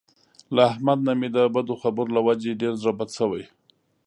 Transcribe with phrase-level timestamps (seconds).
[0.55, 3.43] له احمد نه مې د بدو خبر له وجې ډېر زړه بد شوی.